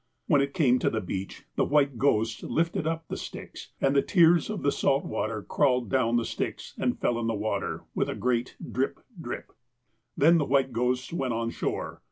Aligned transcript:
*' 0.11 0.17
When 0.27 0.41
it 0.41 0.55
came 0.55 0.79
to 0.79 0.89
the 0.89 0.99
beach, 0.99 1.45
the 1.57 1.63
white 1.63 1.99
ghosts 1.99 2.41
lifted 2.41 2.87
up 2.87 3.07
the 3.07 3.15
sticks, 3.17 3.71
and 3.79 3.95
the 3.95 4.01
tears 4.01 4.49
of 4.49 4.63
the 4.63 4.71
salt 4.71 5.05
water 5.05 5.43
crawled 5.43 5.91
down 5.91 6.15
the 6.17 6.25
sticks, 6.25 6.73
and 6.79 6.97
fell 6.99 7.19
in 7.19 7.27
the 7.27 7.35
water, 7.35 7.83
with 7.93 8.09
a 8.09 8.15
great 8.15 8.57
drip 8.71 9.01
drip/ 9.21 9.51
"Then 10.17 10.39
the 10.39 10.45
white 10.45 10.73
ghosts 10.73 11.13
went 11.13 11.33
on 11.35 11.51
shore. 11.51 11.99